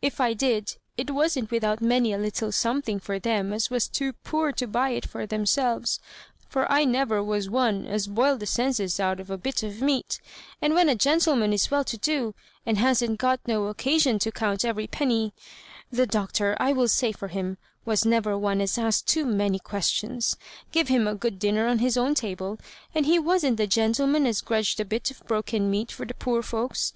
"If 0.00 0.20
I 0.20 0.34
did, 0.34 0.76
it 0.96 1.10
wasn't 1.10 1.50
without 1.50 1.80
many 1.80 2.12
a 2.12 2.16
little 2.18 2.52
something 2.52 3.00
for 3.00 3.18
them 3.18 3.52
as 3.52 3.70
was 3.70 3.88
too 3.88 4.12
poor 4.22 4.52
to 4.52 4.68
buy 4.68 4.90
it 4.90 5.04
for 5.04 5.26
themselves— 5.26 5.98
for 6.48 6.70
I 6.70 6.84
never 6.84 7.20
was 7.24 7.50
one 7.50 7.84
as 7.84 8.06
boiled 8.06 8.38
the 8.38 8.46
senses 8.46 9.00
out 9.00 9.18
of 9.18 9.30
a 9.30 9.36
bit 9.36 9.64
of 9.64 9.82
meat; 9.82 10.20
and 10.62 10.74
when 10.74 10.88
a 10.88 10.94
gentleman 10.94 11.52
is 11.52 11.72
well 11.72 11.82
to 11.86 11.98
do, 11.98 12.36
and 12.64 12.78
hasn't 12.78 13.18
got 13.18 13.40
no 13.48 13.64
occasion 13.66 14.20
to 14.20 14.30
count 14.30 14.64
every 14.64 14.86
penny 14.86 15.32
The 15.90 16.06
Doctor, 16.06 16.56
I 16.60 16.72
will 16.72 16.86
say 16.86 17.10
for 17.10 17.26
him, 17.26 17.58
was 17.84 18.04
never 18.04 18.38
one 18.38 18.60
as 18.60 18.78
asked 18.78 19.08
too 19.08 19.26
many 19.26 19.58
questions. 19.58 20.36
Give 20.70 20.86
him 20.86 21.08
a 21.08 21.16
good 21.16 21.40
dinner 21.40 21.66
on 21.66 21.80
his 21.80 21.96
own 21.96 22.14
table, 22.14 22.60
and 22.94 23.06
he 23.06 23.18
wasn*t 23.18 23.56
the 23.60 23.66
gentle 23.66 24.06
man 24.06 24.24
as 24.24 24.40
grudged 24.40 24.78
a 24.78 24.84
bit 24.84 25.10
of 25.10 25.24
broken 25.26 25.68
meat 25.68 25.90
for 25.90 26.06
the 26.06 26.14
poor 26.14 26.42
folios. 26.44 26.92